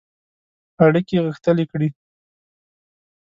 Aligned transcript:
اړیکي 0.85 1.17
غښتلي 1.25 1.65
کړي. 1.71 1.89